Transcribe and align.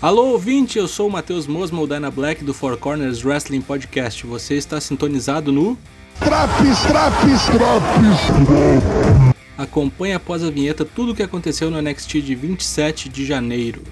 Alô 0.00 0.26
ouvinte, 0.26 0.78
eu 0.78 0.86
sou 0.86 1.08
o 1.08 1.10
Matheus 1.10 1.48
Mosmo, 1.48 1.84
Dana 1.84 2.08
Black 2.08 2.44
do 2.44 2.54
Four 2.54 2.76
Corners 2.76 3.24
Wrestling 3.24 3.60
Podcast. 3.60 4.24
Você 4.28 4.54
está 4.54 4.80
sintonizado 4.80 5.50
no 5.50 5.76
Traps, 6.20 6.82
traps, 6.86 7.46
traps. 7.46 9.18
Acompanhe 9.58 10.14
após 10.14 10.44
a 10.44 10.52
vinheta 10.52 10.84
tudo 10.84 11.10
o 11.10 11.16
que 11.16 11.22
aconteceu 11.24 11.68
no 11.68 11.82
NXT 11.82 12.20
de 12.20 12.36
27 12.36 13.08
de 13.08 13.26
janeiro. 13.26 13.82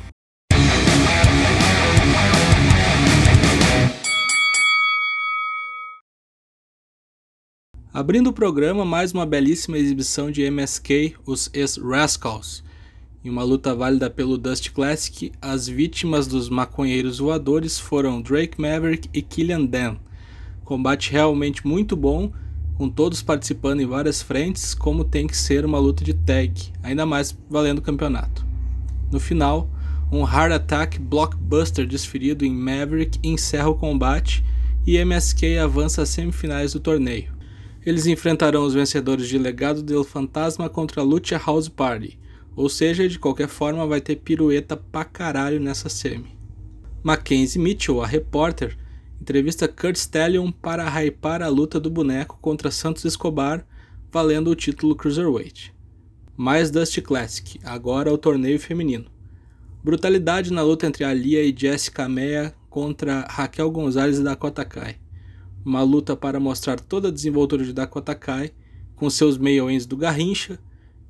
Abrindo 7.92 8.28
o 8.28 8.32
programa, 8.32 8.84
mais 8.84 9.10
uma 9.10 9.26
belíssima 9.26 9.76
exibição 9.76 10.30
de 10.30 10.44
MSK, 10.44 11.16
os 11.26 11.50
ex-Rascals. 11.52 12.62
Em 13.26 13.28
uma 13.28 13.42
luta 13.42 13.74
válida 13.74 14.08
pelo 14.08 14.38
Dust 14.38 14.70
Classic, 14.70 15.32
as 15.42 15.66
vítimas 15.66 16.28
dos 16.28 16.48
maconheiros 16.48 17.18
voadores 17.18 17.76
foram 17.76 18.22
Drake 18.22 18.60
Maverick 18.60 19.10
e 19.12 19.20
Killian 19.20 19.64
Dan. 19.64 19.96
Combate 20.64 21.10
realmente 21.10 21.66
muito 21.66 21.96
bom, 21.96 22.30
com 22.76 22.88
todos 22.88 23.22
participando 23.22 23.80
em 23.80 23.84
várias 23.84 24.22
frentes, 24.22 24.74
como 24.74 25.02
tem 25.02 25.26
que 25.26 25.36
ser 25.36 25.64
uma 25.64 25.76
luta 25.76 26.04
de 26.04 26.14
tag, 26.14 26.52
ainda 26.84 27.04
mais 27.04 27.36
valendo 27.50 27.78
o 27.80 27.82
campeonato. 27.82 28.46
No 29.10 29.18
final, 29.18 29.68
um 30.12 30.22
Hard 30.22 30.52
Attack 30.52 31.00
Blockbuster 31.00 31.84
desferido 31.84 32.44
em 32.44 32.54
Maverick 32.54 33.18
encerra 33.24 33.68
o 33.68 33.74
combate 33.74 34.44
e 34.86 35.04
MSK 35.04 35.58
avança 35.58 36.02
às 36.02 36.10
semifinais 36.10 36.74
do 36.74 36.78
torneio. 36.78 37.34
Eles 37.84 38.06
enfrentarão 38.06 38.64
os 38.64 38.74
vencedores 38.74 39.26
de 39.26 39.36
Legado 39.36 39.82
del 39.82 40.04
Fantasma 40.04 40.68
contra 40.68 41.02
Lucha 41.02 41.42
House 41.44 41.68
Party, 41.68 42.16
ou 42.56 42.68
seja, 42.68 43.08
de 43.08 43.18
qualquer 43.18 43.46
forma 43.46 43.86
vai 43.86 44.00
ter 44.00 44.16
pirueta 44.16 44.76
pra 44.76 45.04
caralho 45.04 45.60
nessa 45.60 45.88
semi. 45.88 46.36
Mackenzie 47.02 47.60
Mitchell, 47.60 48.02
a 48.02 48.06
repórter, 48.06 48.76
entrevista 49.20 49.68
Kurt 49.68 49.96
Stallion 49.96 50.50
para 50.50 50.88
hypar 50.88 51.42
a 51.42 51.48
luta 51.48 51.78
do 51.78 51.90
boneco 51.90 52.38
contra 52.40 52.70
Santos 52.70 53.04
Escobar, 53.04 53.64
valendo 54.10 54.50
o 54.50 54.56
título 54.56 54.96
Cruiserweight. 54.96 55.74
Mais 56.36 56.70
Dust 56.70 57.00
Classic, 57.02 57.60
agora 57.62 58.12
o 58.12 58.18
torneio 58.18 58.58
feminino. 58.58 59.04
Brutalidade 59.84 60.52
na 60.52 60.62
luta 60.62 60.86
entre 60.86 61.04
Alia 61.04 61.44
e 61.44 61.54
Jessica 61.56 62.08
Meia 62.08 62.54
contra 62.68 63.20
Raquel 63.28 63.70
Gonzalez 63.70 64.18
e 64.18 64.24
Dakota 64.24 64.64
Kai 64.64 64.96
uma 65.66 65.82
luta 65.82 66.14
para 66.14 66.38
mostrar 66.38 66.78
toda 66.78 67.08
a 67.08 67.10
desenvoltura 67.10 67.64
de 67.64 67.72
Dakota 67.72 68.14
Kai, 68.14 68.52
com 68.94 69.10
seus 69.10 69.36
meio-ends 69.36 69.84
do 69.84 69.96
Garrincha, 69.96 70.60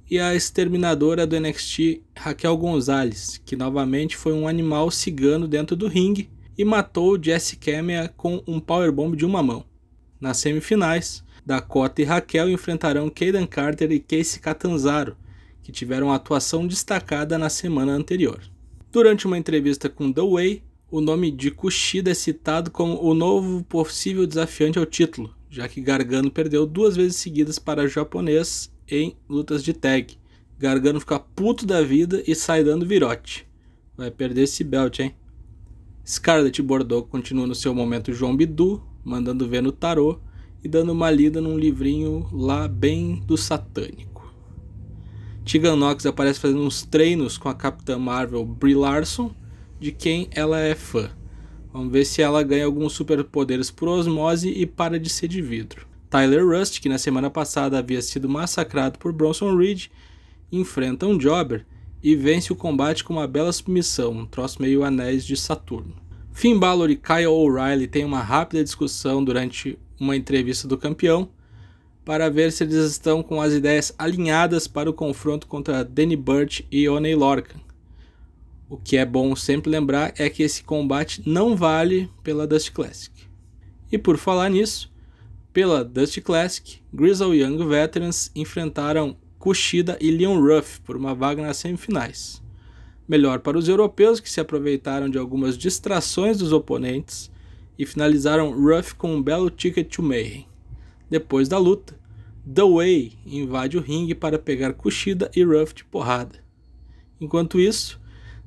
e 0.09 0.19
a 0.19 0.35
exterminadora 0.35 1.27
do 1.27 1.39
NXT 1.39 2.03
Raquel 2.17 2.57
Gonzalez, 2.57 3.41
que 3.45 3.57
novamente 3.57 4.17
foi 4.17 4.33
um 4.33 4.47
animal 4.47 4.91
cigano 4.91 5.49
dentro 5.49 5.75
do 5.75 5.89
ringue 5.89 6.31
e 6.57 6.65
matou 6.65 7.23
Jesse 7.23 7.57
Camea 7.57 8.13
com 8.17 8.43
um 8.47 8.61
powerbomb 8.61 9.17
de 9.17 9.27
uma 9.27 9.43
mão. 9.43 9.65
Nas 10.21 10.39
semifinais, 10.39 11.25
Dakota 11.45 12.03
e 12.03 12.05
Raquel 12.05 12.51
enfrentarão 12.51 13.11
Kaden 13.11 13.47
Carter 13.47 13.91
e 13.93 14.01
Casey 14.01 14.41
Catanzaro, 14.41 15.17
que 15.63 15.73
tiveram 15.73 16.13
atuação 16.13 16.67
destacada 16.67 17.37
na 17.37 17.49
semana 17.49 17.93
anterior. 17.93 18.41
Durante 18.91 19.27
uma 19.27 19.37
entrevista 19.37 19.89
com 19.89 20.13
The 20.13 20.23
Way, 20.23 20.63
o 20.91 21.01
nome 21.01 21.31
de 21.31 21.51
Kushida 21.51 22.13
é 22.13 22.15
citado 22.15 22.71
como 22.71 23.03
o 23.03 23.13
novo 23.13 23.63
possível 23.65 24.27
desafiante 24.27 24.79
ao 24.79 24.87
título, 24.87 25.35
já 25.51 25.69
que 25.69 25.81
Gargano 25.81 26.31
perdeu 26.31 26.65
duas 26.65 26.97
vezes 26.97 27.17
seguidas 27.17 27.59
para 27.59 27.89
japonês 27.89 28.71
em 28.89 29.17
lutas 29.29 29.63
de 29.63 29.73
tag. 29.73 30.17
Gargano 30.59 31.01
fica 31.01 31.19
puto 31.19 31.67
da 31.67 31.83
vida 31.83 32.23
e 32.27 32.35
sai 32.35 32.65
dando 32.65 32.87
virote. 32.87 33.47
Vai 33.97 34.11
perder 34.11 34.43
esse 34.43 34.65
belt, 34.65 34.99
hein? 35.01 35.15
Scarlett 36.07 36.63
Bordeaux 36.63 37.09
continua 37.09 37.47
no 37.47 37.55
seu 37.55 37.75
momento 37.75 38.13
João 38.13 38.37
Bidu, 38.37 38.83
mandando 39.05 39.49
ver 39.49 39.63
no 39.63 39.73
tarô 39.73 40.21
e 40.63 40.69
dando 40.69 40.93
uma 40.93 41.11
lida 41.11 41.41
num 41.41 41.59
livrinho 41.59 42.29
lá 42.33 42.69
bem 42.69 43.23
do 43.27 43.37
satânico. 43.37 44.17
Tegan 45.45 45.77
Nox 45.77 46.05
aparece 46.07 46.41
fazendo 46.41 46.63
uns 46.63 46.83
treinos 46.83 47.39
com 47.39 47.49
a 47.49 47.55
Capitã 47.55 47.99
Marvel 47.99 48.45
Brie 48.45 48.75
Larson 48.75 49.33
de 49.79 49.93
quem 49.93 50.29
ela 50.33 50.59
é 50.59 50.75
fã. 50.75 51.11
Vamos 51.73 51.93
ver 51.93 52.05
se 52.05 52.23
ela 52.23 52.43
ganha 52.43 52.65
alguns 52.65 52.95
superpoderes 52.95 53.71
por 53.71 53.89
osmose 53.89 54.49
e 54.49 54.67
para 54.67 54.99
de 54.99 55.09
ser 55.09 55.29
de 55.29 55.43
vidro. 55.43 55.87
Tyler 56.09 56.47
Rust, 56.47 56.81
que 56.81 56.89
na 56.89 56.99
semana 56.99 57.29
passada 57.29 57.79
havia 57.79 58.01
sido 58.01 58.29
massacrado 58.29 58.99
por 58.99 59.13
Bronson 59.13 59.57
Reed, 59.57 59.87
enfrenta 60.51 61.07
um 61.07 61.19
Jobber 61.19 61.67
e 62.03 62.15
vence 62.15 62.53
o 62.53 62.57
combate 62.57 63.03
com 63.03 63.15
uma 63.15 63.27
bela 63.27 63.53
submissão, 63.53 64.13
um 64.13 64.27
troço 64.27 64.63
meio 64.63 64.85
anéis 64.85 65.25
de 65.25 65.37
Saturno. 65.37 65.97
Finn 66.33 66.59
Balor 66.59 66.91
e 66.91 66.97
Kyle 66.97 67.27
O'Reilly 67.27 67.89
têm 67.89 68.05
uma 68.05 68.23
rápida 68.23 68.63
discussão 68.63 69.25
durante 69.25 69.79
uma 69.99 70.15
entrevista 70.15 70.69
do 70.69 70.79
campeão 70.79 71.29
para 72.05 72.31
ver 72.31 72.53
se 72.53 72.63
eles 72.63 72.77
estão 72.77 73.23
com 73.23 73.41
as 73.41 73.53
ideias 73.53 73.93
alinhadas 73.99 74.69
para 74.69 74.89
o 74.89 74.93
confronto 74.93 75.47
contra 75.49 75.83
Danny 75.83 76.15
Burch 76.15 76.65
e 76.71 76.89
Oney 76.89 77.17
Lorcan. 77.17 77.59
O 78.69 78.77
que 78.77 78.97
é 78.97 79.05
bom 79.05 79.35
sempre 79.35 79.71
lembrar 79.71 80.13
é 80.17 80.31
que 80.31 80.43
esse 80.43 80.63
combate 80.63 81.23
não 81.25 81.57
vale 81.57 82.11
pela 82.23 82.47
Dust 82.47 82.71
Classic. 82.71 83.13
E 83.91 83.97
por 83.97 84.19
falar 84.19 84.49
nisso, 84.49 84.93
pela 85.57 85.83
Dust 85.83 86.21
Classic, 86.21 86.83
Grizzle 86.93 87.35
Young 87.35 87.67
Veterans 87.67 88.31
enfrentaram 88.37 89.17
Kushida 89.39 89.97
e 89.99 90.11
Leon 90.11 90.39
Ruff 90.39 90.83
por 90.83 90.99
uma 90.99 91.15
vaga 91.15 91.43
nas 91.43 91.57
semifinais. 91.57 92.43
Melhor 93.09 93.39
para 93.39 93.57
os 93.57 93.67
europeus 93.67 94.21
que 94.21 94.29
se 94.29 94.39
aproveitaram 94.39 95.09
de 95.09 95.17
algumas 95.17 95.57
distrações 95.57 96.37
dos 96.37 96.53
oponentes 96.53 97.31
e 97.79 97.87
finalizaram 97.87 98.53
Ruff 98.53 98.97
com 98.97 99.15
um 99.15 99.23
belo 99.23 99.49
ticket 99.49 99.89
to 99.89 100.03
Mayhem. 100.03 100.47
Depois 101.09 101.49
da 101.49 101.57
luta, 101.57 101.99
The 102.55 102.63
Way 102.63 103.15
invade 103.25 103.79
o 103.79 103.81
ringue 103.81 104.15
para 104.15 104.39
pegar 104.39 104.75
Kushida 104.75 105.31
e 105.35 105.43
Ruff 105.43 105.73
de 105.73 105.87
porrada. 105.87 106.39
Enquanto 107.19 107.59
isso, 107.59 107.99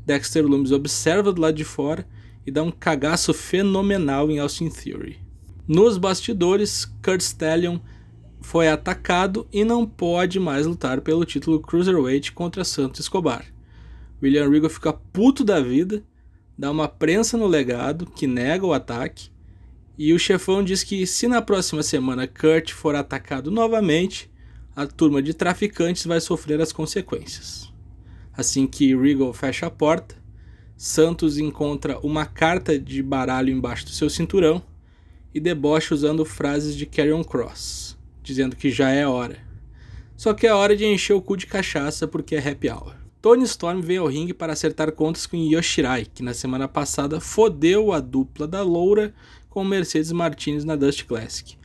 Dexter 0.06 0.46
Loomis 0.46 0.72
observa 0.72 1.34
do 1.34 1.42
lado 1.42 1.56
de 1.56 1.66
fora 1.66 2.08
e 2.46 2.52
dá 2.52 2.62
um 2.62 2.70
cagaço 2.70 3.34
fenomenal 3.34 4.30
em 4.30 4.38
Austin 4.38 4.70
Theory. 4.70 5.28
Nos 5.70 6.00
bastidores, 6.00 6.86
Kurt 7.00 7.22
Stallion 7.22 7.78
foi 8.42 8.68
atacado 8.68 9.48
e 9.54 9.64
não 9.64 9.86
pode 9.86 10.40
mais 10.40 10.66
lutar 10.66 11.00
pelo 11.02 11.24
título 11.24 11.60
Cruiserweight 11.60 12.32
contra 12.32 12.64
Santos 12.64 13.02
Escobar. 13.02 13.46
William 14.20 14.50
Regal 14.50 14.72
fica 14.72 14.92
puto 14.92 15.44
da 15.44 15.62
vida, 15.62 16.04
dá 16.58 16.72
uma 16.72 16.88
prensa 16.88 17.38
no 17.38 17.46
legado 17.46 18.08
que 18.08 18.26
nega 18.26 18.66
o 18.66 18.74
ataque, 18.74 19.30
e 19.96 20.12
o 20.12 20.18
chefão 20.18 20.64
diz 20.64 20.84
que 20.84 21.06
se 21.06 21.28
na 21.28 21.40
próxima 21.40 21.84
semana 21.84 22.26
Kurt 22.26 22.72
for 22.72 22.96
atacado 22.96 23.52
novamente, 23.52 24.28
a 24.76 24.88
turma 24.88 25.22
de 25.22 25.36
traficantes 25.36 26.04
vai 26.04 26.20
sofrer 26.20 26.60
as 26.60 26.74
consequências. 26.74 27.72
Assim 28.34 28.66
que 28.66 28.96
Regal 28.96 29.32
fecha 29.34 29.68
a 29.68 29.70
porta, 29.70 30.16
Santos 30.76 31.38
encontra 31.38 32.00
uma 32.00 32.26
carta 32.26 32.80
de 32.80 33.04
baralho 33.04 33.54
embaixo 33.54 33.86
do 33.86 33.92
seu 33.92 34.10
cinturão 34.10 34.68
e 35.34 35.40
debocha 35.40 35.94
usando 35.94 36.26
frases 36.26 36.76
de 36.76 36.86
Carrion 36.86 37.24
Cross, 37.24 37.98
dizendo 38.24 38.56
que 38.56 38.70
já 38.70 38.90
é 38.90 39.08
hora. 39.08 39.38
Só 40.16 40.34
que 40.34 40.46
é 40.46 40.54
hora 40.54 40.76
de 40.76 40.86
encher 40.86 41.14
o 41.14 41.22
cu 41.22 41.38
de 41.38 41.48
cachaça 41.48 42.08
porque 42.08 42.36
é 42.36 42.50
happy 42.50 42.70
hour. 42.70 42.96
Tony 43.22 43.44
Storm 43.44 43.82
vem 43.82 43.98
ao 43.98 44.08
ringue 44.08 44.34
para 44.34 44.54
acertar 44.54 44.92
contas 44.94 45.26
com 45.26 45.36
Yoshirai, 45.36 46.06
que 46.06 46.24
na 46.24 46.34
semana 46.34 46.68
passada 46.68 47.20
fodeu 47.20 47.92
a 47.92 48.00
dupla 48.00 48.48
da 48.48 48.62
Loura 48.62 49.14
com 49.50 49.64
Mercedes 49.64 50.12
Martinez 50.12 50.64
na 50.64 50.76
Dust 50.76 51.06
Classic. 51.06 51.58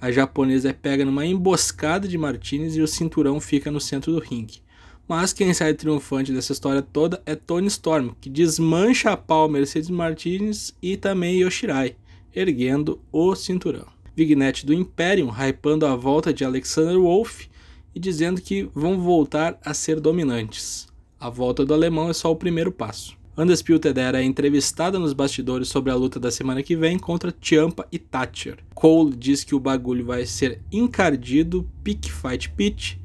A 0.00 0.10
japonesa 0.10 0.70
é 0.70 0.72
pega 0.72 1.04
numa 1.04 1.24
emboscada 1.24 2.08
de 2.08 2.18
Martinez 2.18 2.76
e 2.76 2.80
o 2.80 2.88
cinturão 2.88 3.40
fica 3.40 3.70
no 3.70 3.80
centro 3.80 4.12
do 4.12 4.18
ringue. 4.18 4.62
Mas 5.06 5.32
quem 5.32 5.52
sai 5.52 5.74
triunfante 5.74 6.32
dessa 6.32 6.52
história 6.52 6.80
toda 6.80 7.22
é 7.26 7.34
Tony 7.34 7.66
Storm, 7.66 8.10
que 8.20 8.30
desmancha 8.30 9.10
a 9.10 9.16
pau 9.16 9.48
Mercedes 9.48 9.90
Martinez 9.90 10.74
e 10.80 10.96
também 10.96 11.42
Yoshirai, 11.42 11.96
erguendo 12.34 13.00
o 13.10 13.34
cinturão. 13.34 13.86
Vignette 14.14 14.66
do 14.66 14.74
Imperium 14.74 15.30
hypando 15.30 15.86
a 15.86 15.96
volta 15.96 16.32
de 16.32 16.44
Alexander 16.44 16.98
Wolf 16.98 17.46
e 17.94 18.00
dizendo 18.00 18.40
que 18.40 18.68
vão 18.74 19.00
voltar 19.00 19.58
a 19.64 19.72
ser 19.72 20.00
dominantes. 20.00 20.86
A 21.18 21.30
volta 21.30 21.64
do 21.64 21.72
alemão 21.72 22.10
é 22.10 22.12
só 22.12 22.30
o 22.30 22.36
primeiro 22.36 22.72
passo. 22.72 23.16
Undisputed 23.36 23.98
Era 23.98 24.20
é 24.20 24.24
entrevistada 24.24 24.98
nos 24.98 25.14
bastidores 25.14 25.68
sobre 25.68 25.90
a 25.90 25.94
luta 25.94 26.20
da 26.20 26.30
semana 26.30 26.62
que 26.62 26.76
vem 26.76 26.98
contra 26.98 27.34
Ciampa 27.40 27.86
e 27.90 27.98
Thatcher. 27.98 28.58
Cole 28.74 29.16
diz 29.16 29.42
que 29.42 29.54
o 29.54 29.60
bagulho 29.60 30.04
vai 30.04 30.26
ser 30.26 30.60
encardido, 30.70 31.66
pick 31.82 32.10
fight 32.10 32.50
pitch, 32.50 32.96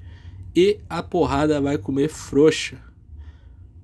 e 0.54 0.80
a 0.90 1.02
porrada 1.02 1.62
vai 1.62 1.78
comer 1.78 2.10
frouxa. 2.10 2.78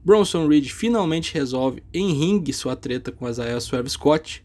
Bronson 0.04 0.48
Reed 0.48 0.68
finalmente 0.70 1.34
resolve 1.34 1.82
em 1.94 2.12
ringue 2.12 2.52
sua 2.52 2.76
treta 2.76 3.10
com 3.10 3.30
Isaiah 3.30 3.62
Swerve 3.62 3.90
Scott. 3.90 4.44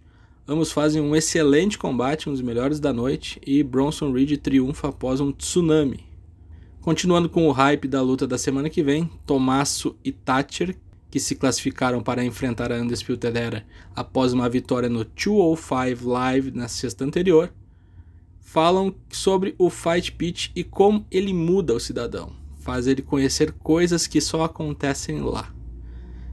Ambos 0.50 0.72
fazem 0.72 1.02
um 1.02 1.14
excelente 1.14 1.76
combate, 1.76 2.26
um 2.26 2.32
dos 2.32 2.40
melhores 2.40 2.80
da 2.80 2.90
noite, 2.90 3.38
e 3.46 3.62
Bronson 3.62 4.10
Reed 4.10 4.38
triunfa 4.38 4.88
após 4.88 5.20
um 5.20 5.30
tsunami. 5.30 6.06
Continuando 6.80 7.28
com 7.28 7.46
o 7.46 7.52
hype 7.52 7.86
da 7.86 8.00
luta 8.00 8.26
da 8.26 8.38
semana 8.38 8.70
que 8.70 8.82
vem, 8.82 9.10
Tommaso 9.26 9.94
e 10.02 10.10
Thatcher 10.10 10.74
que 11.10 11.20
se 11.20 11.34
classificaram 11.34 12.02
para 12.02 12.24
enfrentar 12.24 12.72
a 12.72 12.76
Undisputed 12.76 13.36
Era 13.36 13.66
após 13.94 14.32
uma 14.32 14.48
vitória 14.48 14.88
no 14.88 15.04
205 15.04 16.08
Live 16.08 16.50
na 16.50 16.68
sexta 16.68 17.04
anterior, 17.04 17.52
falam 18.40 18.94
sobre 19.10 19.54
o 19.58 19.68
Fight 19.68 20.12
Pitch 20.12 20.50
e 20.56 20.64
como 20.64 21.06
ele 21.10 21.32
muda 21.32 21.74
o 21.74 21.80
cidadão, 21.80 22.32
faz 22.60 22.86
ele 22.86 23.02
conhecer 23.02 23.52
coisas 23.52 24.06
que 24.06 24.20
só 24.20 24.44
acontecem 24.44 25.20
lá. 25.20 25.52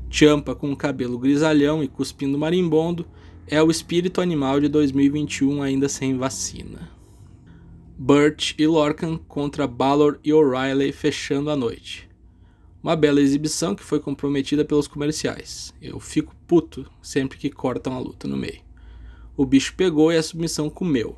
Champa 0.09 0.55
com 0.55 0.71
o 0.71 0.77
cabelo 0.77 1.19
grisalhão 1.19 1.83
e 1.83 1.87
cuspindo 1.87 2.37
marimbondo 2.37 3.05
é 3.47 3.61
o 3.61 3.69
espírito 3.69 4.21
animal 4.21 4.59
de 4.59 4.67
2021 4.67 5.61
ainda 5.61 5.87
sem 5.87 6.17
vacina. 6.17 6.89
Burt 7.97 8.55
e 8.57 8.65
Lorcan 8.65 9.17
contra 9.17 9.67
Balor 9.67 10.19
e 10.23 10.33
O'Reilly 10.33 10.91
fechando 10.91 11.51
a 11.51 11.55
noite. 11.55 12.09
Uma 12.81 12.95
bela 12.95 13.21
exibição 13.21 13.75
que 13.75 13.83
foi 13.83 13.99
comprometida 13.99 14.65
pelos 14.65 14.87
comerciais. 14.87 15.73
Eu 15.79 15.99
fico 15.99 16.35
puto 16.47 16.89
sempre 17.01 17.37
que 17.37 17.51
cortam 17.51 17.93
a 17.93 17.99
luta 17.99 18.27
no 18.27 18.35
meio. 18.35 18.61
O 19.37 19.45
bicho 19.45 19.75
pegou 19.75 20.11
e 20.11 20.17
a 20.17 20.23
submissão 20.23 20.69
comeu. 20.69 21.17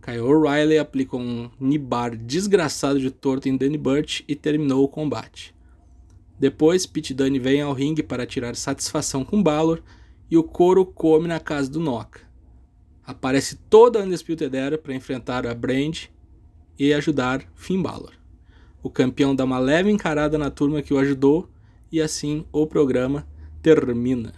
Kyle 0.00 0.20
O'Reilly 0.20 0.78
aplicou 0.78 1.20
um 1.20 1.50
nibar 1.58 2.16
desgraçado 2.16 3.00
de 3.00 3.10
torto 3.10 3.48
em 3.48 3.56
Danny 3.56 3.76
Burch 3.76 4.24
e 4.28 4.36
terminou 4.36 4.84
o 4.84 4.88
combate. 4.88 5.52
Depois, 6.38 6.86
Pete 6.86 7.12
Dunne 7.12 7.40
vem 7.40 7.60
ao 7.60 7.72
ringue 7.72 8.04
para 8.04 8.26
tirar 8.26 8.54
satisfação 8.54 9.24
com 9.24 9.42
Balor 9.42 9.82
e 10.30 10.36
o 10.36 10.42
couro 10.42 10.84
come 10.84 11.28
na 11.28 11.40
casa 11.40 11.70
do 11.70 11.80
Noca. 11.80 12.20
Aparece 13.04 13.56
toda 13.70 14.00
a 14.00 14.02
Undisputed 14.02 14.54
Era 14.56 14.76
para 14.76 14.94
enfrentar 14.94 15.46
a 15.46 15.54
Brand 15.54 16.06
e 16.78 16.92
ajudar 16.92 17.46
Finn 17.54 17.80
Balor. 17.80 18.12
O 18.82 18.90
campeão 18.90 19.34
dá 19.34 19.44
uma 19.44 19.58
leve 19.58 19.90
encarada 19.90 20.36
na 20.36 20.50
turma 20.50 20.82
que 20.82 20.92
o 20.92 20.98
ajudou 20.98 21.48
e 21.90 22.00
assim 22.00 22.44
o 22.52 22.66
programa 22.66 23.26
termina. 23.62 24.34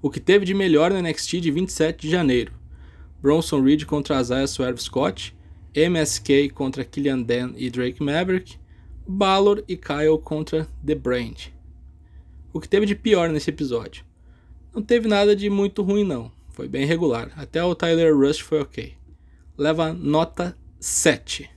O 0.00 0.10
que 0.10 0.20
teve 0.20 0.44
de 0.44 0.54
melhor 0.54 0.92
no 0.92 1.00
NXT 1.00 1.40
de 1.40 1.50
27 1.50 2.02
de 2.02 2.10
janeiro: 2.10 2.52
Bronson 3.20 3.62
Reed 3.62 3.84
contra 3.84 4.20
Isaiah 4.20 4.46
Swerve 4.46 4.80
Scott, 4.80 5.36
MSK 5.74 6.50
contra 6.50 6.84
Killian 6.84 7.22
Dan 7.22 7.52
e 7.56 7.70
Drake 7.70 8.02
Maverick, 8.02 8.58
Balor 9.06 9.64
e 9.68 9.76
Kyle 9.76 10.18
contra 10.22 10.68
The 10.84 10.94
Brand. 10.94 11.52
O 12.52 12.60
que 12.60 12.68
teve 12.68 12.86
de 12.86 12.94
pior 12.94 13.28
nesse 13.28 13.50
episódio? 13.50 14.07
Não 14.78 14.84
teve 14.84 15.08
nada 15.08 15.34
de 15.34 15.50
muito 15.50 15.82
ruim 15.82 16.04
não, 16.04 16.30
foi 16.50 16.68
bem 16.68 16.86
regular, 16.86 17.32
até 17.36 17.60
o 17.64 17.74
Tyler 17.74 18.16
Rush 18.16 18.38
foi 18.38 18.60
ok. 18.60 18.94
Leva 19.56 19.92
nota 19.92 20.56
7. 20.78 21.50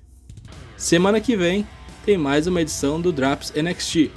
Semana 0.75 1.21
que 1.21 1.38
vem 1.38 1.68
tem 2.03 2.18
mais 2.18 2.47
uma 2.47 2.63
edição 2.63 3.00
do 3.00 3.12
Drops 3.12 3.53
NXT. 3.56 4.09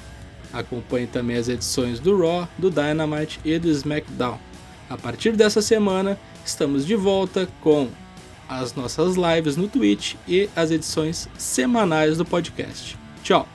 Acompanhe 0.50 1.06
também 1.06 1.36
as 1.36 1.50
edições 1.50 2.00
do 2.00 2.18
Raw, 2.18 2.48
do 2.56 2.70
Dynamite 2.70 3.38
e 3.44 3.58
do 3.58 3.68
SmackDown. 3.68 4.40
A 4.88 4.96
partir 4.96 5.32
dessa 5.32 5.60
semana, 5.60 6.18
estamos 6.42 6.86
de 6.86 6.96
volta 6.96 7.46
com 7.60 7.90
as 8.48 8.74
nossas 8.74 9.16
lives 9.16 9.54
no 9.58 9.68
Twitch 9.68 10.14
e 10.26 10.48
as 10.56 10.70
edições 10.70 11.28
semanais 11.36 12.16
do 12.16 12.24
podcast. 12.24 12.98
Tchau! 13.22 13.46